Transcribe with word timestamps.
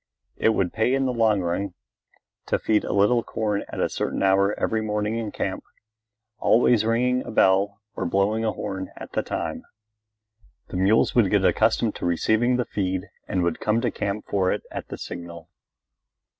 It 0.35 0.55
would 0.55 0.73
pay 0.73 0.95
in 0.95 1.05
the 1.05 1.13
long 1.13 1.41
run 1.41 1.75
to 2.47 2.57
feed 2.57 2.83
a 2.83 2.91
little 2.91 3.21
corn 3.21 3.63
at 3.69 3.79
a 3.79 3.87
certain 3.87 4.23
hour 4.23 4.59
every 4.59 4.81
morning 4.81 5.15
in 5.19 5.31
camp, 5.31 5.63
always 6.39 6.83
ringing 6.83 7.21
a 7.23 7.29
bell 7.29 7.79
or 7.95 8.07
blowing 8.07 8.43
a 8.43 8.51
horn 8.51 8.89
at 8.97 9.11
the 9.11 9.21
time. 9.21 9.63
The 10.69 10.77
mules 10.77 11.13
would 11.13 11.29
get 11.29 11.45
accustomed 11.45 11.93
to 11.97 12.07
receiving 12.07 12.57
the 12.57 12.65
feed 12.65 13.09
and 13.27 13.43
would 13.43 13.59
come 13.59 13.79
to 13.81 13.91
camp 13.91 14.25
for 14.27 14.51
it 14.51 14.63
at 14.71 14.87
the 14.87 14.97
signal. 14.97 15.49